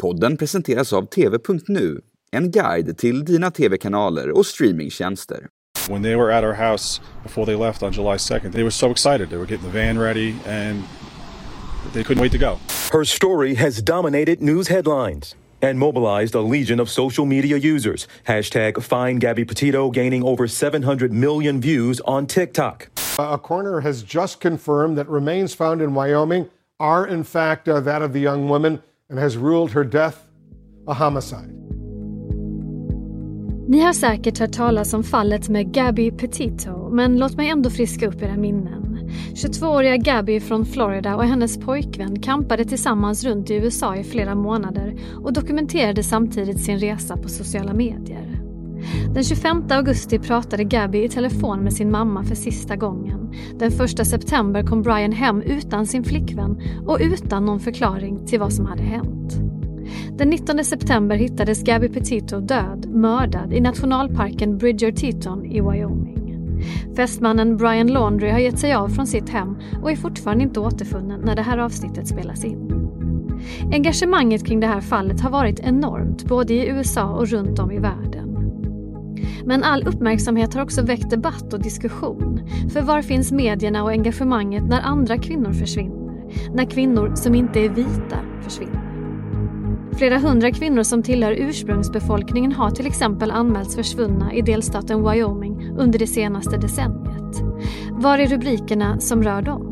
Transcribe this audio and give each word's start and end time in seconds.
Podden 0.00 0.36
presenteras 0.36 0.92
av 0.92 1.06
TV.nu, 1.06 2.00
en 2.32 2.50
guide 2.50 2.98
till 2.98 3.24
dina 3.24 3.50
tv-kanaler 3.50 4.30
och 4.30 4.46
streamingtjänster. 4.46 5.48
When 5.88 6.02
they 6.02 6.16
were 6.16 6.32
at 6.32 6.44
our 6.44 6.54
house 6.54 7.00
before 7.22 7.46
they 7.46 7.56
left 7.56 7.82
on 7.82 7.92
July 7.92 8.16
2nd, 8.16 8.52
they 8.52 8.62
were 8.62 8.70
so 8.70 8.90
excited. 8.90 9.30
They 9.30 9.36
were 9.36 9.46
getting 9.46 9.72
the 9.72 9.78
van 9.78 9.98
ready 9.98 10.34
and 10.46 10.82
they 11.92 12.04
couldn't 12.04 12.22
wait 12.22 12.32
to 12.32 12.38
go. 12.38 12.58
Her 12.92 13.04
story 13.04 13.54
has 13.54 13.82
dominated 13.82 14.40
news 14.40 14.68
headlines 14.68 15.36
and 15.62 15.78
mobilized 15.78 16.34
a 16.34 16.40
legion 16.40 16.80
of 16.80 16.88
social 16.88 17.26
media 17.26 17.56
users. 17.56 18.08
Hashtag 18.26 18.82
Find 18.82 19.20
Gabby 19.20 19.44
Petito 19.44 19.90
gaining 19.90 20.24
over 20.24 20.48
700 20.48 21.12
million 21.12 21.60
views 21.60 22.00
on 22.00 22.26
TikTok. 22.26 22.88
A 23.18 23.38
coroner 23.38 23.80
has 23.80 24.02
just 24.02 24.40
confirmed 24.40 24.98
that 24.98 25.08
remains 25.08 25.54
found 25.54 25.80
in 25.80 25.94
Wyoming 25.94 26.48
are 26.80 27.06
in 27.06 27.22
fact 27.22 27.68
uh, 27.68 27.78
that 27.80 28.02
of 28.02 28.12
the 28.12 28.20
young 28.20 28.48
woman 28.48 28.82
and 29.10 29.18
has 29.18 29.36
ruled 29.36 29.70
her 29.70 29.84
death 29.84 30.16
a 30.86 30.94
homicide. 30.94 31.50
Ni 33.68 33.80
har 33.80 33.92
säkert 33.92 34.38
hört 34.38 34.52
talas 34.52 34.94
om 34.94 35.04
fallet 35.04 35.48
med 35.48 35.74
Gabby 35.74 36.10
Petito, 36.10 36.90
men 36.90 37.18
låt 37.18 37.36
mig 37.36 37.48
ändå 37.48 37.70
friska 37.70 38.08
upp 38.08 38.22
era 38.22 38.36
minnen. 38.36 39.10
22-åriga 39.34 39.96
Gabby 39.96 40.40
från 40.40 40.66
Florida 40.66 41.16
och 41.16 41.24
hennes 41.24 41.58
pojkvän 41.58 42.22
kampade 42.22 42.64
tillsammans 42.64 43.24
runt 43.24 43.50
i 43.50 43.54
USA 43.54 43.96
i 43.96 44.04
flera 44.04 44.34
månader 44.34 45.00
och 45.24 45.32
dokumenterade 45.32 46.02
samtidigt 46.02 46.60
sin 46.60 46.78
resa 46.78 47.16
på 47.16 47.28
sociala 47.28 47.72
medier. 47.72 48.33
Den 49.14 49.24
25 49.24 49.64
augusti 49.70 50.18
pratade 50.18 50.64
Gabby 50.64 51.04
i 51.04 51.08
telefon 51.08 51.60
med 51.60 51.72
sin 51.72 51.90
mamma 51.90 52.24
för 52.24 52.34
sista 52.34 52.76
gången. 52.76 53.32
Den 53.58 53.72
1 53.72 54.06
september 54.06 54.62
kom 54.62 54.82
Brian 54.82 55.12
hem 55.12 55.42
utan 55.42 55.86
sin 55.86 56.04
flickvän 56.04 56.60
och 56.86 56.98
utan 57.00 57.44
någon 57.44 57.60
förklaring 57.60 58.26
till 58.26 58.40
vad 58.40 58.52
som 58.52 58.66
hade 58.66 58.82
hänt. 58.82 59.40
Den 60.18 60.30
19 60.30 60.64
september 60.64 61.16
hittades 61.16 61.62
Gabby 61.62 61.88
Petito 61.88 62.40
död, 62.40 62.86
mördad 62.88 63.52
i 63.52 63.60
nationalparken 63.60 64.58
Bridger 64.58 64.92
Teton 64.92 65.44
i 65.44 65.60
Wyoming. 65.60 66.14
Fästmannen 66.96 67.56
Brian 67.56 67.86
Laundry 67.86 68.30
har 68.30 68.38
gett 68.38 68.58
sig 68.58 68.74
av 68.74 68.88
från 68.88 69.06
sitt 69.06 69.28
hem 69.28 69.56
och 69.82 69.90
är 69.90 69.96
fortfarande 69.96 70.44
inte 70.44 70.60
återfunnen 70.60 71.20
när 71.20 71.36
det 71.36 71.42
här 71.42 71.58
avsnittet 71.58 72.08
spelas 72.08 72.44
in. 72.44 72.90
Engagemanget 73.72 74.46
kring 74.46 74.60
det 74.60 74.66
här 74.66 74.80
fallet 74.80 75.20
har 75.20 75.30
varit 75.30 75.60
enormt, 75.60 76.24
både 76.24 76.54
i 76.54 76.68
USA 76.68 77.04
och 77.04 77.28
runt 77.28 77.58
om 77.58 77.70
i 77.70 77.78
världen. 77.78 78.23
Men 79.46 79.62
all 79.62 79.88
uppmärksamhet 79.88 80.54
har 80.54 80.62
också 80.62 80.82
väckt 80.82 81.10
debatt 81.10 81.52
och 81.52 81.62
diskussion. 81.62 82.40
För 82.72 82.82
var 82.82 83.02
finns 83.02 83.32
medierna 83.32 83.82
och 83.82 83.90
engagemanget 83.90 84.64
när 84.68 84.80
andra 84.80 85.18
kvinnor 85.18 85.52
försvinner? 85.52 86.24
När 86.54 86.64
kvinnor 86.64 87.14
som 87.14 87.34
inte 87.34 87.60
är 87.60 87.68
vita 87.68 88.18
försvinner? 88.42 88.84
Flera 89.96 90.18
hundra 90.18 90.50
kvinnor 90.50 90.82
som 90.82 91.02
tillhör 91.02 91.32
ursprungsbefolkningen 91.32 92.52
har 92.52 92.70
till 92.70 92.86
exempel 92.86 93.30
anmälts 93.30 93.76
försvunna 93.76 94.34
i 94.34 94.42
delstaten 94.42 95.10
Wyoming 95.10 95.70
under 95.78 95.98
det 95.98 96.06
senaste 96.06 96.56
decenniet. 96.56 97.42
Var 97.90 98.18
är 98.18 98.26
rubrikerna 98.26 99.00
som 99.00 99.22
rör 99.22 99.42
dem? 99.42 99.63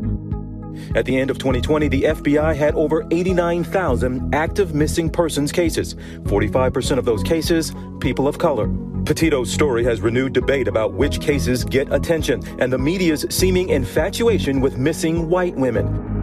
At 0.95 1.05
the 1.05 1.17
end 1.19 1.31
of 1.31 1.37
2020, 1.37 1.87
the 1.87 2.03
FBI 2.03 2.55
had 2.55 2.75
over 2.75 3.05
89,000 3.11 4.33
active 4.33 4.73
missing 4.73 5.09
persons 5.09 5.51
cases. 5.51 5.95
45% 6.23 6.97
of 6.97 7.05
those 7.05 7.23
cases, 7.23 7.73
people 7.99 8.27
of 8.27 8.37
color. 8.37 8.67
Petito's 9.05 9.51
story 9.51 9.83
has 9.83 10.01
renewed 10.01 10.33
debate 10.33 10.67
about 10.67 10.93
which 10.93 11.19
cases 11.19 11.65
get 11.65 11.91
attention 11.91 12.41
and 12.59 12.71
the 12.71 12.77
media's 12.77 13.25
seeming 13.29 13.69
infatuation 13.69 14.61
with 14.61 14.77
missing 14.77 15.29
white 15.29 15.55
women. 15.55 16.13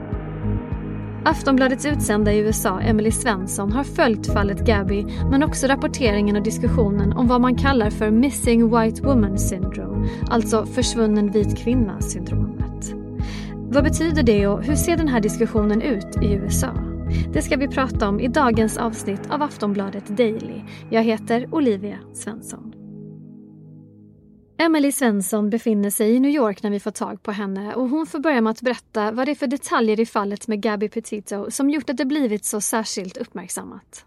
Aftonbladets 1.25 1.87
utsända 1.87 2.33
i 2.33 2.39
USA, 2.39 2.81
Emily 2.81 3.11
Svensson, 3.11 3.73
har 3.73 3.85
följt 3.85 4.27
fallet 4.27 4.67
Gabby 4.67 5.07
men 5.31 5.43
också 5.43 5.67
rapporteringen 5.67 6.37
och 6.37 6.43
diskussionen 6.43 7.13
om 7.13 7.29
vad 7.29 7.41
man 7.41 7.57
kallar 7.57 7.91
för 7.91 8.11
Missing 8.11 8.79
White 8.79 9.03
Woman 9.03 9.39
Syndrome, 9.39 10.09
alltså 10.29 10.67
försvunnen 10.67 11.31
vit 11.31 11.59
kvinna-syndromet. 11.59 12.60
Vad 13.73 13.85
betyder 13.85 14.23
det 14.23 14.47
och 14.47 14.65
hur 14.65 14.77
ser 14.77 14.97
den 14.97 15.09
här 15.09 15.21
diskussionen 15.21 15.83
ut 15.83 16.23
i 16.23 16.33
USA? 16.33 16.75
Det 17.33 17.43
ska 17.43 17.57
vi 17.57 17.69
prata 17.69 18.09
om 18.09 18.21
i 18.21 18.29
dagens 18.29 18.77
avsnitt 18.77 19.31
av 19.31 19.43
Aftonbladet 19.43 20.07
Daily. 20.07 20.61
Jag 20.91 21.03
heter 21.03 21.55
Olivia 21.55 21.99
Svensson. 22.15 22.75
Emily 24.59 24.93
Svensson 24.93 25.51
befinner 25.51 25.91
sig 25.91 26.11
i 26.11 26.21
New 26.21 26.31
York 26.31 26.63
när 26.63 26.71
vi 26.71 26.81
får 26.81 26.91
tag 26.91 27.23
på 27.23 27.33
henne 27.33 27.75
och 27.75 27.89
hon 27.89 28.07
får 28.07 28.19
börja 28.19 28.41
med 28.41 28.51
att 28.51 28.63
berätta 28.63 29.13
vad 29.13 29.27
det 29.27 29.33
är 29.33 29.35
för 29.35 29.47
detaljer 29.47 30.01
i 30.01 30.07
fallet 30.07 30.49
med 30.49 30.63
Gabby 30.63 30.89
Petito 30.89 31.51
som 31.51 31.71
gjort 31.71 31.91
att 31.91 31.97
det 31.97 32.05
blivit 32.05 32.45
så 32.45 32.61
särskilt 32.61 33.17
uppmärksammat. 33.17 34.05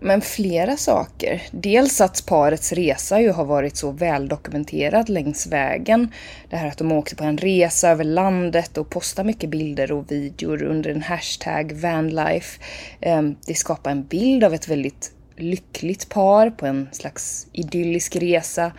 Men 0.00 0.20
flera 0.20 0.76
saker. 0.76 1.42
Dels 1.50 2.00
att 2.00 2.26
parets 2.26 2.72
resa 2.72 3.20
ju 3.20 3.30
har 3.30 3.44
varit 3.44 3.76
så 3.76 3.90
väldokumenterad 3.90 5.08
längs 5.08 5.46
vägen. 5.46 6.12
Det 6.50 6.56
här 6.56 6.68
att 6.68 6.78
de 6.78 6.92
åkte 6.92 7.16
på 7.16 7.24
en 7.24 7.38
resa 7.38 7.88
över 7.88 8.04
landet 8.04 8.78
och 8.78 8.90
postade 8.90 9.26
mycket 9.26 9.50
bilder 9.50 9.92
och 9.92 10.12
videor 10.12 10.62
under 10.62 10.90
en 10.90 11.02
hashtag 11.02 11.72
vanlife. 11.72 12.60
Ehm, 13.00 13.36
det 13.46 13.54
skapar 13.54 13.90
en 13.90 14.04
bild 14.04 14.44
av 14.44 14.54
ett 14.54 14.68
väldigt 14.68 15.12
lyckligt 15.36 16.08
par 16.08 16.50
på 16.50 16.66
en 16.66 16.88
slags 16.92 17.46
idyllisk 17.52 18.16
resa 18.16 18.72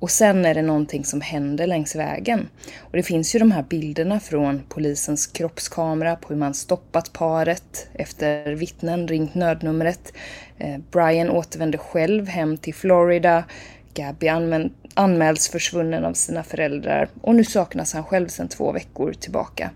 och 0.00 0.10
sen 0.10 0.44
är 0.44 0.54
det 0.54 0.62
någonting 0.62 1.04
som 1.04 1.20
händer 1.20 1.66
längs 1.66 1.96
vägen. 1.96 2.48
Och 2.78 2.96
det 2.96 3.02
finns 3.02 3.34
ju 3.34 3.38
de 3.38 3.52
här 3.52 3.62
bilderna 3.62 4.20
från 4.20 4.62
polisens 4.68 5.26
kroppskamera 5.26 6.16
på 6.16 6.28
hur 6.28 6.36
man 6.36 6.54
stoppat 6.54 7.12
paret 7.12 7.88
efter 7.94 8.52
vittnen 8.52 9.08
ringt 9.08 9.34
nödnumret. 9.34 10.12
Eh, 10.58 10.78
Brian 10.90 11.30
återvänder 11.30 11.78
själv 11.78 12.28
hem 12.28 12.56
till 12.56 12.74
Florida. 12.74 13.44
Gabby 13.94 14.28
anmäls 14.94 15.48
försvunnen 15.48 16.04
av 16.04 16.12
sina 16.12 16.42
föräldrar 16.42 17.08
och 17.20 17.34
nu 17.34 17.44
saknas 17.44 17.92
han 17.92 18.04
själv 18.04 18.28
sedan 18.28 18.48
två 18.48 18.72
veckor 18.72 19.12
tillbaka. 19.12 19.70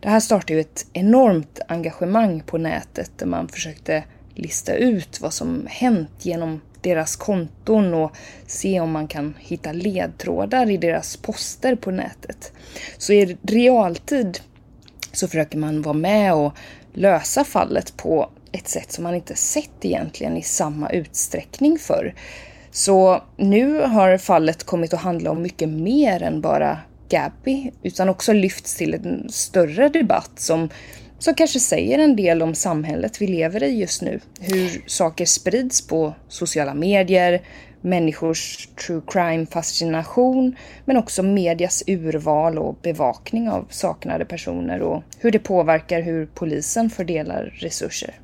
Det 0.00 0.08
här 0.08 0.20
startade 0.20 0.52
ju 0.52 0.60
ett 0.60 0.86
enormt 0.92 1.60
engagemang 1.68 2.40
på 2.40 2.58
nätet 2.58 3.10
där 3.16 3.26
man 3.26 3.48
försökte 3.48 4.04
lista 4.34 4.74
ut 4.74 5.20
vad 5.20 5.32
som 5.32 5.66
hänt 5.70 6.10
genom 6.18 6.60
deras 6.82 7.16
konton 7.16 7.94
och 7.94 8.12
se 8.46 8.80
om 8.80 8.90
man 8.90 9.08
kan 9.08 9.34
hitta 9.38 9.72
ledtrådar 9.72 10.70
i 10.70 10.76
deras 10.76 11.16
poster 11.16 11.74
på 11.76 11.90
nätet. 11.90 12.52
Så 12.98 13.12
i 13.12 13.36
realtid 13.42 14.40
så 15.12 15.28
försöker 15.28 15.58
man 15.58 15.82
vara 15.82 15.94
med 15.94 16.34
och 16.34 16.52
lösa 16.92 17.44
fallet 17.44 17.96
på 17.96 18.30
ett 18.52 18.68
sätt 18.68 18.92
som 18.92 19.04
man 19.04 19.14
inte 19.14 19.34
sett 19.34 19.84
egentligen 19.84 20.36
i 20.36 20.42
samma 20.42 20.90
utsträckning 20.90 21.78
förr. 21.78 22.14
Så 22.70 23.22
nu 23.36 23.80
har 23.80 24.18
fallet 24.18 24.64
kommit 24.64 24.94
att 24.94 25.00
handla 25.00 25.30
om 25.30 25.42
mycket 25.42 25.68
mer 25.68 26.22
än 26.22 26.40
bara 26.40 26.78
Gabby, 27.08 27.70
utan 27.82 28.08
också 28.08 28.32
lyfts 28.32 28.74
till 28.74 28.94
en 28.94 29.28
större 29.30 29.88
debatt 29.88 30.30
som 30.36 30.68
som 31.20 31.34
kanske 31.34 31.60
säger 31.60 31.98
en 31.98 32.16
del 32.16 32.42
om 32.42 32.54
samhället 32.54 33.22
vi 33.22 33.26
lever 33.26 33.62
i 33.62 33.80
just 33.80 34.02
nu. 34.02 34.20
Hur 34.40 34.84
saker 34.86 35.24
sprids 35.24 35.86
på 35.86 36.14
sociala 36.28 36.74
medier, 36.74 37.42
människors 37.80 38.68
true 38.86 39.02
crime-fascination, 39.06 40.56
men 40.84 40.96
också 40.96 41.22
medias 41.22 41.82
urval 41.86 42.58
och 42.58 42.76
bevakning 42.82 43.48
av 43.48 43.66
saknade 43.70 44.24
personer 44.24 44.80
och 44.80 45.02
hur 45.18 45.30
det 45.30 45.38
påverkar 45.38 46.02
hur 46.02 46.26
polisen 46.26 46.90
fördelar 46.90 47.54
resurser. 47.60 48.14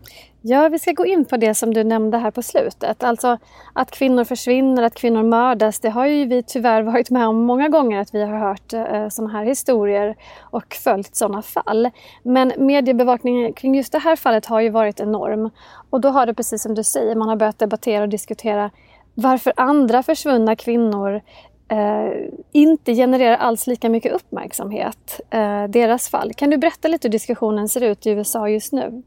Ja, 0.49 0.69
vi 0.69 0.79
ska 0.79 0.93
gå 0.93 1.07
in 1.07 1.25
på 1.25 1.37
det 1.37 1.55
som 1.55 1.75
du 1.75 1.85
nämnde 1.85 2.19
här 2.19 2.31
på 2.31 2.43
slutet. 2.43 3.03
Alltså 3.03 3.39
att 3.73 3.91
kvinnor 3.91 4.25
försvinner, 4.25 4.83
att 4.83 4.95
kvinnor 4.95 5.23
mördas. 5.23 5.81
Det 5.81 5.89
har 5.91 6.07
ju 6.07 6.27
vi 6.27 6.43
tyvärr 6.43 6.83
varit 6.83 7.11
med 7.11 7.29
om 7.29 7.37
många 7.43 7.69
gånger 7.69 8.01
att 8.01 8.15
vi 8.15 8.23
har 8.23 8.39
hört 8.39 8.73
eh, 8.73 9.09
sådana 9.09 9.33
här 9.33 9.45
historier 9.45 10.17
och 10.41 10.75
följt 10.75 11.17
sådana 11.17 11.43
fall. 11.43 11.91
Men 12.23 12.53
mediebevakningen 12.57 13.53
kring 13.53 13.75
just 13.75 13.93
det 13.93 13.99
här 13.99 14.17
fallet 14.17 14.47
har 14.47 14.61
ju 14.61 14.71
varit 14.71 15.01
enorm. 15.01 15.51
Och 15.91 16.01
då 16.01 16.09
har 16.09 16.27
det 16.27 16.35
precis 16.35 16.63
som 16.63 16.75
du 16.75 16.85
säger, 16.85 17.15
man 17.15 17.29
har 17.29 17.37
börjat 17.37 17.59
debattera 17.59 18.03
och 18.03 18.09
diskutera 18.09 18.71
varför 19.15 19.53
andra 19.57 20.03
försvunna 20.03 20.57
kvinnor 20.57 21.21
eh, 21.69 22.29
inte 22.53 22.95
genererar 22.95 23.37
alls 23.37 23.67
lika 23.67 23.89
mycket 23.89 24.13
uppmärksamhet, 24.13 25.21
eh, 25.31 25.65
deras 25.65 26.09
fall. 26.09 26.35
Kan 26.35 26.51
du 26.51 26.57
berätta 26.59 26.89
lite 26.89 27.09
hur 27.09 27.13
diskussionen 27.13 27.69
ser 27.69 27.81
ut 27.81 28.07
i 28.07 28.11
USA 28.11 28.49
just 28.49 28.73
nu? 28.73 29.03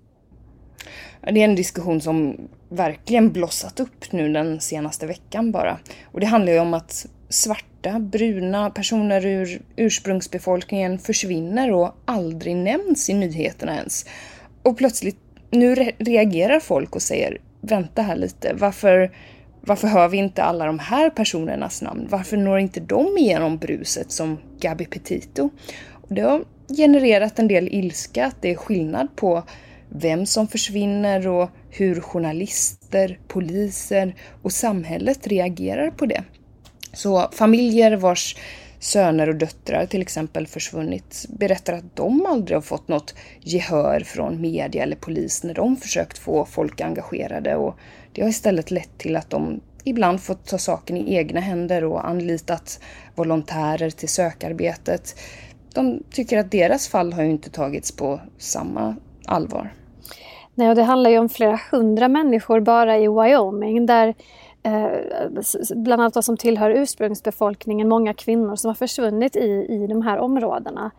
Det 1.22 1.40
är 1.42 1.46
en 1.46 1.56
diskussion 1.56 2.02
som 2.02 2.38
verkligen 2.70 3.32
blossat 3.32 3.80
upp 3.80 4.12
nu 4.12 4.34
den 4.34 4.60
senaste 4.60 5.08
veckan 5.08 5.52
bara. 5.52 5.80
Och 6.04 6.20
det 6.20 6.26
handlar 6.26 6.54
ju 6.54 6.60
om 6.60 6.74
att 6.74 7.06
svarta, 7.30 8.00
bruna 8.00 8.70
personer 8.70 9.26
ur 9.26 9.62
ursprungsbefolkningen 9.76 11.00
försvinner 11.00 11.72
och 11.72 11.96
aldrig 12.06 12.56
nämns 12.56 13.10
i 13.10 13.14
nyheterna 13.14 13.76
ens. 13.76 14.06
Och 14.64 14.78
plötsligt, 14.78 15.18
nu 15.52 15.76
re 15.76 15.92
reagerar 15.98 16.60
folk 16.60 16.96
och 16.96 17.02
säger 17.02 17.38
vänta 17.62 18.02
här 18.02 18.16
lite, 18.16 18.54
varför, 18.54 19.12
varför 19.62 19.88
hör 19.88 20.08
vi 20.08 20.18
inte 20.18 20.44
alla 20.44 20.66
de 20.66 20.80
här 20.80 21.10
personernas 21.10 21.82
namn? 21.82 22.08
Varför 22.10 22.38
når 22.38 22.60
inte 22.60 22.80
de 22.80 23.18
igenom 23.18 23.58
bruset 23.58 24.12
som 24.12 24.38
Gabi 24.60 24.86
Petito? 24.86 25.50
Och 25.92 26.16
det 26.16 26.22
har 26.22 26.44
genererat 26.78 27.40
en 27.40 27.48
del 27.48 27.68
ilska 27.68 28.26
att 28.26 28.42
det 28.42 28.52
är 28.52 28.56
skillnad 28.56 29.16
på 29.16 29.44
vem 29.90 30.26
som 30.26 30.48
försvinner 30.48 31.28
och 31.28 31.50
hur 31.70 32.02
journalister, 32.02 33.20
poliser 33.28 34.16
och 34.42 34.52
samhället 34.52 35.28
reagerar 35.28 35.92
på 35.92 36.06
det. 36.06 36.24
Så 36.94 37.30
familjer 37.32 37.96
vars 37.96 38.36
söner 38.80 39.30
och 39.30 39.36
döttrar 39.36 39.86
till 39.86 40.02
exempel 40.02 40.48
försvunnit 40.48 41.26
berättar 41.30 41.74
att 41.74 41.96
de 41.96 42.26
aldrig 42.26 42.58
har 42.58 42.62
fått 42.62 42.88
något 42.88 43.16
gehör 43.42 44.00
från 44.00 44.42
media 44.42 44.84
eller 44.84 44.96
polis 44.96 45.44
när 45.44 45.54
de 45.54 45.78
försökt 45.78 46.18
få 46.18 46.46
folk 46.46 46.82
engagerade 46.82 47.56
och 47.56 47.76
det 48.14 48.22
har 48.22 48.30
istället 48.30 48.72
lett 48.72 48.98
till 48.98 49.16
att 49.16 49.30
de 49.30 49.62
ibland 49.84 50.22
fått 50.22 50.46
ta 50.46 50.58
saken 50.58 50.98
i 50.98 51.16
egna 51.16 51.40
händer 51.40 51.84
och 51.84 52.08
anlitat 52.08 52.80
volontärer 53.16 53.90
till 53.90 54.10
sökarbetet. 54.10 55.20
De 55.74 56.04
tycker 56.12 56.38
att 56.38 56.52
deras 56.52 56.88
fall 56.88 57.14
har 57.14 57.24
ju 57.24 57.30
inte 57.30 57.50
tagits 57.50 57.92
på 57.92 58.22
samma 58.38 58.96
allvar. 59.26 59.74
Nej, 60.56 60.70
och 60.70 60.76
det 60.76 60.84
handlar 60.84 61.10
ju 61.10 61.20
om 61.20 61.30
flera 61.30 61.60
hundra 61.72 62.08
människor 62.08 62.60
bara 62.60 62.98
i 62.98 63.08
Wyoming 63.08 63.86
där 63.86 64.14
eh, 64.64 64.88
bland 65.76 66.02
annat 66.02 66.26
som 66.26 66.38
tillhör 66.38 66.70
ursprungsbefolkningen, 66.70 67.90
många 67.90 68.14
kvinnor 68.14 68.56
som 68.56 68.68
har 68.70 68.76
försvunnit 68.76 69.36
i, 69.36 69.66
i 69.70 69.88
de 69.88 70.02
här 70.02 70.18
områdena. 70.18 70.92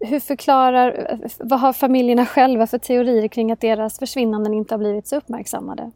Hur 0.00 0.20
förklarar, 0.20 1.06
eh, 1.10 1.30
vad 1.38 1.60
har 1.60 1.72
familjerna 1.72 2.26
själva 2.26 2.66
för 2.66 2.78
teorier 2.78 3.28
kring 3.28 3.52
att 3.52 3.60
deras 3.60 3.98
försvinnanden 3.98 4.54
inte 4.54 4.74
har 4.74 4.78
blivit 4.78 5.06
så 5.06 5.16
uppmärksammade? 5.16 5.90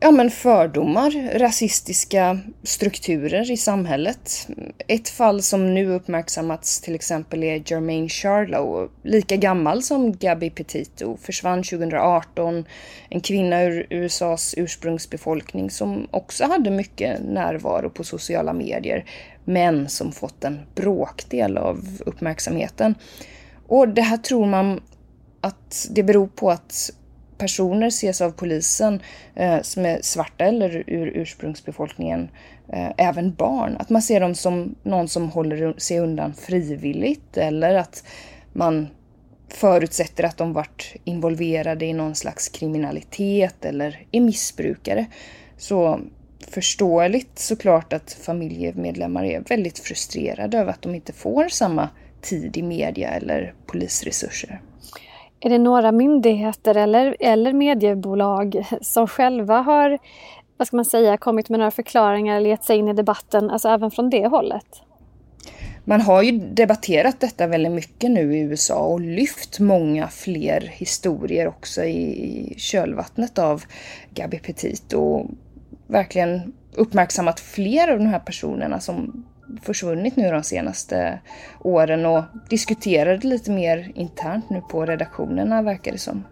Ja, 0.00 0.10
men 0.10 0.30
fördomar, 0.30 1.38
rasistiska 1.38 2.38
strukturer 2.62 3.50
i 3.50 3.56
samhället. 3.56 4.48
Ett 4.88 5.08
fall 5.08 5.42
som 5.42 5.74
nu 5.74 5.86
uppmärksammats 5.94 6.80
till 6.80 6.94
exempel 6.94 7.42
är 7.42 7.62
Jermaine 7.66 8.08
Charlow, 8.08 8.90
lika 9.02 9.36
gammal 9.36 9.82
som 9.82 10.16
Gabby 10.16 10.50
Petito, 10.50 11.16
försvann 11.16 11.62
2018. 11.62 12.64
En 13.08 13.20
kvinna 13.20 13.62
ur 13.62 13.86
USAs 13.90 14.54
ursprungsbefolkning 14.56 15.70
som 15.70 16.08
också 16.10 16.44
hade 16.44 16.70
mycket 16.70 17.20
närvaro 17.24 17.90
på 17.90 18.04
sociala 18.04 18.52
medier, 18.52 19.04
men 19.44 19.88
som 19.88 20.12
fått 20.12 20.44
en 20.44 20.60
bråkdel 20.74 21.58
av 21.58 21.88
uppmärksamheten. 22.06 22.94
Och 23.66 23.88
det 23.88 24.02
här 24.02 24.16
tror 24.16 24.46
man 24.46 24.80
att 25.40 25.86
det 25.90 26.02
beror 26.02 26.26
på 26.26 26.50
att 26.50 26.90
personer 27.38 27.86
ses 27.86 28.20
av 28.20 28.30
polisen 28.30 29.00
eh, 29.34 29.62
som 29.62 29.84
är 29.86 29.98
svarta 30.02 30.44
eller 30.44 30.84
ur 30.86 31.06
ursprungsbefolkningen, 31.06 32.28
eh, 32.72 32.90
även 32.96 33.34
barn. 33.34 33.76
Att 33.76 33.90
man 33.90 34.02
ser 34.02 34.20
dem 34.20 34.34
som 34.34 34.74
någon 34.82 35.08
som 35.08 35.30
håller 35.30 35.74
sig 35.78 35.98
undan 35.98 36.34
frivilligt 36.34 37.36
eller 37.36 37.74
att 37.74 38.04
man 38.52 38.88
förutsätter 39.48 40.24
att 40.24 40.36
de 40.36 40.52
varit 40.52 40.96
involverade 41.04 41.86
i 41.86 41.92
någon 41.92 42.14
slags 42.14 42.48
kriminalitet 42.48 43.64
eller 43.64 44.06
är 44.12 44.20
missbrukare. 44.20 45.06
Så 45.56 46.00
förståeligt 46.48 47.38
såklart 47.38 47.92
att 47.92 48.12
familjemedlemmar 48.12 49.24
är 49.24 49.40
väldigt 49.40 49.78
frustrerade 49.78 50.58
över 50.58 50.70
att 50.72 50.82
de 50.82 50.94
inte 50.94 51.12
får 51.12 51.48
samma 51.48 51.88
tid 52.20 52.56
i 52.56 52.62
media 52.62 53.08
eller 53.08 53.54
polisresurser. 53.66 54.60
Är 55.40 55.50
det 55.50 55.58
några 55.58 55.92
myndigheter 55.92 56.74
eller, 56.74 57.16
eller 57.20 57.52
mediebolag 57.52 58.66
som 58.80 59.06
själva 59.06 59.60
har 59.60 59.98
vad 60.56 60.68
ska 60.68 60.76
man 60.76 60.84
säga, 60.84 61.16
kommit 61.16 61.48
med 61.48 61.58
några 61.58 61.70
förklaringar 61.70 62.36
eller 62.36 62.50
gett 62.50 62.64
sig 62.64 62.78
in 62.78 62.88
i 62.88 62.92
debatten, 62.92 63.50
alltså 63.50 63.68
även 63.68 63.90
från 63.90 64.10
det 64.10 64.26
hållet? 64.26 64.82
Man 65.84 66.00
har 66.00 66.22
ju 66.22 66.38
debatterat 66.38 67.20
detta 67.20 67.46
väldigt 67.46 67.72
mycket 67.72 68.10
nu 68.10 68.36
i 68.36 68.40
USA 68.40 68.78
och 68.78 69.00
lyft 69.00 69.60
många 69.60 70.08
fler 70.08 70.60
historier 70.60 71.48
också 71.48 71.84
i 71.84 72.54
kölvattnet 72.56 73.38
av 73.38 73.64
Gabi 74.14 74.38
Petit 74.38 74.92
och 74.92 75.26
verkligen 75.86 76.52
uppmärksammat 76.74 77.40
fler 77.40 77.92
av 77.92 77.98
de 77.98 78.06
här 78.06 78.18
personerna 78.18 78.80
som 78.80 79.24
försvunnit 79.62 80.16
nu 80.16 80.30
de 80.30 80.42
senaste 80.42 81.20
åren 81.60 82.06
och 82.06 82.24
diskuterade 82.50 83.28
lite 83.28 83.50
mer 83.50 83.92
internt 83.94 84.50
nu 84.50 84.60
på 84.60 84.86
redaktionerna 84.86 85.62
verkar 85.62 85.92
det 85.92 85.98
som. 85.98 86.24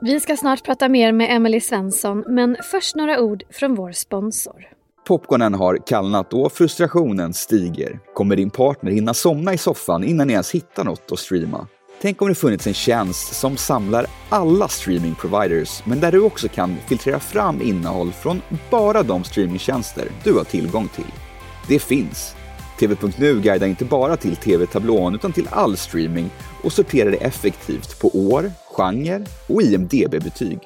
Vi 0.00 0.20
ska 0.20 0.36
snart 0.36 0.64
prata 0.64 0.88
mer 0.88 1.12
med 1.12 1.36
Emily 1.36 1.60
Svensson, 1.60 2.24
men 2.28 2.56
först 2.62 2.96
några 2.96 3.20
ord 3.20 3.42
från 3.50 3.74
vår 3.74 3.92
sponsor. 3.92 4.68
Popcornen 5.06 5.54
har 5.54 5.78
kallnat 5.86 6.32
och 6.32 6.52
frustrationen 6.52 7.34
stiger. 7.34 8.00
Kommer 8.14 8.36
din 8.36 8.50
partner 8.50 8.90
hinna 8.90 9.14
somna 9.14 9.54
i 9.54 9.58
soffan 9.58 10.04
innan 10.04 10.26
ni 10.26 10.32
ens 10.32 10.54
hittar 10.54 10.84
något 10.84 11.12
att 11.12 11.18
streama? 11.18 11.66
Tänk 12.02 12.22
om 12.22 12.28
det 12.28 12.34
funnits 12.34 12.66
en 12.66 12.74
tjänst 12.74 13.34
som 13.34 13.56
samlar 13.56 14.06
alla 14.28 14.68
streamingproviders, 14.68 15.82
men 15.84 16.00
där 16.00 16.12
du 16.12 16.22
också 16.22 16.48
kan 16.48 16.76
filtrera 16.88 17.20
fram 17.20 17.62
innehåll 17.62 18.12
från 18.12 18.42
bara 18.70 19.02
de 19.02 19.24
streamingtjänster 19.24 20.08
du 20.24 20.32
har 20.32 20.44
tillgång 20.44 20.88
till. 20.88 21.12
Det 21.68 21.78
finns. 21.78 22.36
TV.nu 22.78 23.40
guidar 23.40 23.66
inte 23.66 23.84
bara 23.84 24.16
till 24.16 24.36
TV-tablån 24.36 25.14
utan 25.14 25.32
till 25.32 25.48
all 25.50 25.76
streaming 25.76 26.30
och 26.62 26.72
sorterar 26.72 27.10
det 27.10 27.16
effektivt 27.16 28.00
på 28.00 28.08
år, 28.08 28.52
genre 28.76 29.24
och 29.46 29.62
IMDB-betyg. 29.62 30.58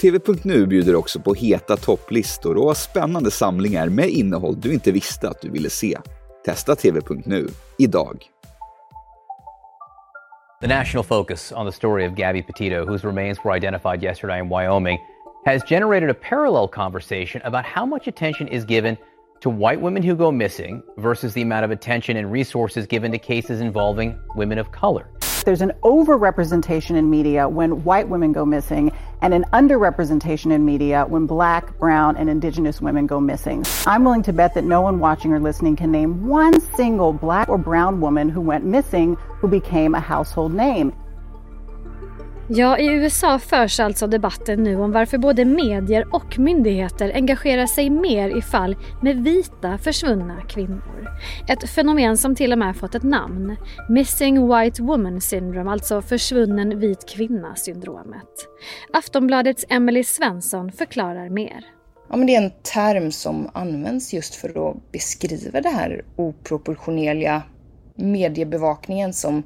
TV.nu 0.00 0.66
bjuder 0.66 0.94
också 0.94 1.20
på 1.20 1.34
heta 1.34 1.76
topplistor 1.76 2.56
och 2.56 2.76
spännande 2.76 3.30
samlingar 3.30 3.88
med 3.88 4.08
innehåll 4.08 4.60
du 4.60 4.72
inte 4.72 4.92
visste 4.92 5.28
att 5.28 5.40
du 5.40 5.50
ville 5.50 5.70
se. 5.70 5.98
Testa 6.44 6.76
TV.nu 6.76 7.48
idag. 7.78 8.24
The 10.60 10.68
national 10.68 11.04
focus 11.04 11.52
on 11.52 11.66
the 11.66 11.72
story 11.72 12.06
of 12.06 12.14
Gabby 12.14 12.42
Petito, 12.42 12.84
whose 12.86 13.06
remains 13.06 13.38
were 13.44 13.56
identified 13.56 14.02
yesterday 14.02 14.38
in 14.38 14.48
Wyoming, 14.48 14.98
has 15.44 15.62
generated 15.68 16.10
a 16.10 16.14
parallel 16.14 16.68
conversation 16.68 17.42
about 17.44 17.64
how 17.64 17.86
much 17.86 18.06
attention 18.06 18.48
is 18.48 18.64
given 18.64 18.96
to 19.42 19.50
white 19.50 19.80
women 19.80 20.04
who 20.04 20.14
go 20.14 20.30
missing 20.30 20.82
versus 20.98 21.34
the 21.34 21.42
amount 21.42 21.64
of 21.64 21.72
attention 21.72 22.16
and 22.16 22.30
resources 22.30 22.86
given 22.86 23.10
to 23.10 23.18
cases 23.18 23.60
involving 23.60 24.18
women 24.36 24.56
of 24.56 24.70
color. 24.70 25.10
There's 25.44 25.60
an 25.60 25.72
overrepresentation 25.82 26.96
in 26.96 27.10
media 27.10 27.48
when 27.48 27.82
white 27.82 28.08
women 28.08 28.30
go 28.32 28.46
missing 28.46 28.92
and 29.20 29.34
an 29.34 29.44
underrepresentation 29.52 30.52
in 30.52 30.64
media 30.64 31.04
when 31.08 31.26
black, 31.26 31.76
brown, 31.80 32.16
and 32.16 32.30
indigenous 32.30 32.80
women 32.80 33.08
go 33.08 33.18
missing. 33.18 33.64
I'm 33.84 34.04
willing 34.04 34.22
to 34.22 34.32
bet 34.32 34.54
that 34.54 34.62
no 34.62 34.80
one 34.80 35.00
watching 35.00 35.32
or 35.32 35.40
listening 35.40 35.74
can 35.74 35.90
name 35.90 36.28
one 36.28 36.60
single 36.76 37.12
black 37.12 37.48
or 37.48 37.58
brown 37.58 38.00
woman 38.00 38.28
who 38.28 38.40
went 38.40 38.64
missing 38.64 39.16
who 39.16 39.48
became 39.48 39.96
a 39.96 40.00
household 40.00 40.54
name. 40.54 40.92
Ja, 42.48 42.78
i 42.78 42.86
USA 42.86 43.38
förs 43.38 43.80
alltså 43.80 44.06
debatten 44.06 44.62
nu 44.62 44.76
om 44.76 44.92
varför 44.92 45.18
både 45.18 45.44
medier 45.44 46.14
och 46.14 46.38
myndigheter 46.38 47.12
engagerar 47.14 47.66
sig 47.66 47.90
mer 47.90 48.38
i 48.38 48.42
fall 48.42 48.76
med 49.02 49.24
vita 49.24 49.78
försvunna 49.78 50.42
kvinnor. 50.48 51.08
Ett 51.48 51.70
fenomen 51.70 52.16
som 52.16 52.34
till 52.34 52.52
och 52.52 52.58
med 52.58 52.76
fått 52.76 52.94
ett 52.94 53.02
namn. 53.02 53.56
Missing 53.88 54.48
White 54.48 54.82
Woman 54.82 55.20
Syndrome, 55.20 55.70
alltså 55.70 56.02
försvunnen 56.02 56.78
vit 56.78 57.08
kvinna-syndromet. 57.08 58.48
Aftonbladets 58.92 59.64
Emily 59.68 60.04
Svensson 60.04 60.72
förklarar 60.72 61.28
mer. 61.28 61.64
Ja, 62.08 62.16
men 62.16 62.26
det 62.26 62.34
är 62.34 62.42
en 62.42 62.52
term 62.62 63.12
som 63.12 63.50
används 63.54 64.12
just 64.12 64.34
för 64.34 64.70
att 64.70 64.92
beskriva 64.92 65.60
det 65.60 65.68
här 65.68 66.04
oproportionerliga 66.16 67.42
mediebevakningen 67.94 69.12
som 69.12 69.42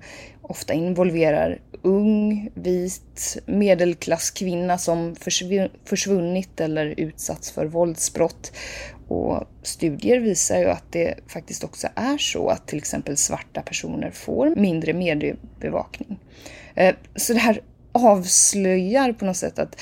ofta 0.48 0.74
involverar 0.74 1.58
ung, 1.82 2.50
vit, 2.54 3.36
medelklasskvinna 3.46 4.78
som 4.78 5.16
försvunnit 5.84 6.60
eller 6.60 6.94
utsatts 6.96 7.50
för 7.50 7.66
våldsbrott. 7.66 8.52
Och 9.08 9.44
studier 9.62 10.20
visar 10.20 10.58
ju 10.58 10.66
att 10.66 10.92
det 10.92 11.14
faktiskt 11.28 11.64
också 11.64 11.88
är 11.94 12.18
så 12.18 12.48
att 12.48 12.68
till 12.68 12.78
exempel 12.78 13.16
svarta 13.16 13.62
personer 13.62 14.10
får 14.10 14.56
mindre 14.56 14.92
mediebevakning. 14.92 16.18
Eh, 16.74 16.94
så 17.14 17.32
det 17.32 17.38
här 17.38 17.60
avslöjar 17.92 19.12
på 19.12 19.24
något 19.24 19.36
sätt 19.36 19.58
att 19.58 19.80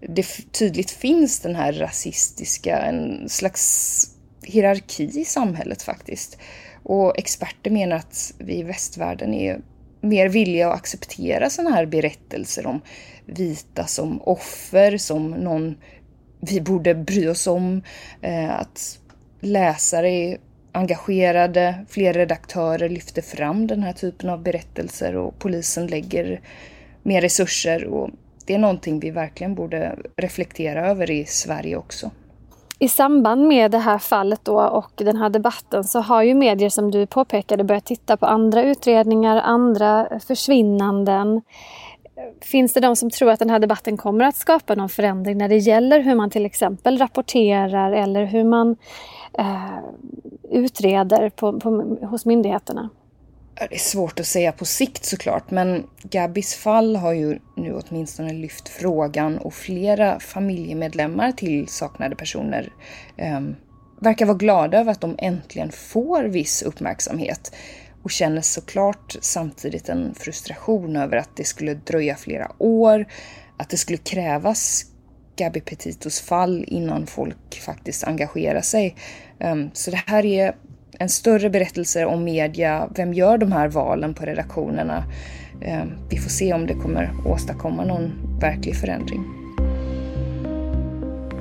det 0.00 0.26
tydligt 0.52 0.90
finns 0.90 1.40
den 1.40 1.56
här 1.56 1.72
rasistiska, 1.72 2.78
en 2.78 3.28
slags 3.28 4.06
hierarki 4.42 5.20
i 5.20 5.24
samhället 5.24 5.82
faktiskt. 5.82 6.38
Och 6.82 7.18
experter 7.18 7.70
menar 7.70 7.96
att 7.96 8.34
vi 8.38 8.58
i 8.58 8.62
västvärlden 8.62 9.34
är 9.34 9.60
mer 10.08 10.28
vilja 10.28 10.68
att 10.68 10.74
acceptera 10.74 11.50
sådana 11.50 11.76
här 11.76 11.86
berättelser 11.86 12.66
om 12.66 12.80
vita 13.26 13.86
som 13.86 14.22
offer, 14.22 14.96
som 14.96 15.30
någon 15.30 15.76
vi 16.40 16.60
borde 16.60 16.94
bry 16.94 17.28
oss 17.28 17.46
om. 17.46 17.82
Eh, 18.20 18.60
att 18.60 18.98
läsare 19.40 20.10
är 20.10 20.38
engagerade, 20.72 21.84
fler 21.88 22.12
redaktörer 22.12 22.88
lyfter 22.88 23.22
fram 23.22 23.66
den 23.66 23.82
här 23.82 23.92
typen 23.92 24.30
av 24.30 24.42
berättelser 24.42 25.16
och 25.16 25.38
polisen 25.38 25.86
lägger 25.86 26.40
mer 27.02 27.20
resurser. 27.20 27.84
Och 27.84 28.10
det 28.46 28.54
är 28.54 28.58
någonting 28.58 29.00
vi 29.00 29.10
verkligen 29.10 29.54
borde 29.54 29.98
reflektera 30.16 30.88
över 30.88 31.10
i 31.10 31.24
Sverige 31.24 31.76
också. 31.76 32.10
I 32.78 32.88
samband 32.88 33.48
med 33.48 33.70
det 33.70 33.78
här 33.78 33.98
fallet 33.98 34.44
då 34.44 34.60
och 34.60 34.92
den 34.96 35.16
här 35.16 35.30
debatten 35.30 35.84
så 35.84 36.00
har 36.00 36.22
ju 36.22 36.34
medier 36.34 36.68
som 36.68 36.90
du 36.90 37.06
påpekade 37.06 37.64
börjat 37.64 37.84
titta 37.84 38.16
på 38.16 38.26
andra 38.26 38.62
utredningar, 38.62 39.36
andra 39.36 40.06
eh, 40.06 40.18
försvinnanden. 40.18 41.42
finns 42.40 42.72
det 42.72 42.80
de 42.80 42.96
som 42.96 43.10
tror 43.10 43.30
att 43.30 43.38
den 43.38 43.50
här 43.50 43.58
debatten 43.58 43.96
kommer 43.96 44.24
att 44.24 44.36
skapa 44.36 44.74
någon 44.74 44.88
förändring 44.88 45.38
när 45.38 45.48
det 45.48 45.56
gäller 45.56 46.00
hur 46.00 46.14
man 46.14 46.30
till 46.30 46.46
exempel 46.46 46.98
rapporterar 46.98 47.92
eller 47.92 48.24
hur 48.24 48.44
man 48.44 48.76
eh, 49.38 49.78
utreder 50.50 51.30
på, 51.30 51.60
på, 51.60 51.96
hos 52.02 52.24
myndigheterna? 52.24 52.90
Det 53.58 53.74
är 53.74 53.78
svårt 53.78 54.20
att 54.20 54.26
säga 54.26 54.52
på 54.52 54.64
sikt 54.64 55.04
såklart, 55.04 55.50
men 55.50 55.86
Gabbys 56.02 56.54
fall 56.54 56.96
har 56.96 57.12
ju 57.12 57.38
nu 57.56 57.74
åtminstone 57.74 58.32
lyft 58.32 58.68
frågan 58.68 59.38
och 59.38 59.54
flera 59.54 60.20
familjemedlemmar 60.20 61.32
till 61.32 61.68
saknade 61.68 62.16
personer 62.16 62.72
eh, 63.16 63.40
verkar 64.00 64.26
vara 64.26 64.36
glada 64.36 64.78
över 64.78 64.92
att 64.92 65.00
de 65.00 65.14
äntligen 65.18 65.72
får 65.72 66.24
viss 66.24 66.62
uppmärksamhet 66.62 67.54
och 68.02 68.10
känner 68.10 68.40
såklart 68.40 69.16
samtidigt 69.20 69.88
en 69.88 70.14
frustration 70.14 70.96
över 70.96 71.16
att 71.16 71.36
det 71.36 71.44
skulle 71.44 71.74
dröja 71.74 72.16
flera 72.16 72.52
år, 72.58 73.06
att 73.56 73.70
det 73.70 73.76
skulle 73.76 73.98
krävas 73.98 74.84
Gabby 75.36 75.60
Petitos 75.60 76.20
fall 76.20 76.64
innan 76.68 77.06
folk 77.06 77.60
faktiskt 77.60 78.04
engagerar 78.04 78.60
sig. 78.60 78.96
Ehm, 79.38 79.70
så 79.72 79.90
det 79.90 80.02
här 80.06 80.24
är 80.24 80.54
en 80.98 81.08
större 81.08 81.50
berättelse 81.50 82.04
om 82.04 82.24
media. 82.24 82.88
Vem 82.96 83.14
gör 83.14 83.38
de 83.38 83.52
här 83.52 83.68
valen 83.68 84.14
på 84.14 84.24
redaktionerna? 84.24 85.04
Ehm, 85.60 85.88
vi 86.10 86.16
får 86.16 86.30
se 86.30 86.52
om 86.52 86.66
det 86.66 86.74
kommer 86.74 87.10
åstadkomma 87.26 87.84
någon 87.84 88.12
verklig 88.40 88.76
förändring. 88.76 89.24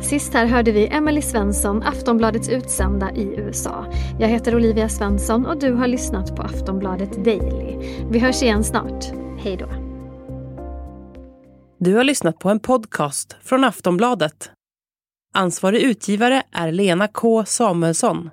Sist 0.02 0.34
här 0.34 0.46
hörde 0.46 0.72
vi 0.72 0.88
Emily 0.88 1.22
Svensson, 1.22 1.84
Aftonbladets 1.84 2.50
utsända 2.50 3.12
i 3.12 3.24
USA. 3.38 3.86
Jag 4.20 4.28
heter 4.28 4.56
Olivia 4.56 4.90
Svensson 4.90 5.46
och 5.46 5.60
du 5.60 5.74
har 5.74 5.88
lyssnat 5.88 6.36
på 6.36 6.42
Aftonbladet 6.42 7.26
Daily. 7.26 8.00
Vi 8.12 8.20
hörs 8.20 8.44
igen 8.44 8.64
snart. 8.64 9.06
Hej 9.40 9.58
då. 9.58 9.68
Du 11.80 11.96
har 11.96 12.04
lyssnat 12.04 12.40
på 12.40 12.50
en 12.50 12.60
podcast 12.60 13.36
från 13.44 13.64
Aftonbladet. 13.64 14.52
Ansvarig 15.34 15.82
utgivare 15.82 16.44
är 16.52 16.72
Lena 16.72 17.08
K 17.08 17.46
Samuelsson. 17.46 18.30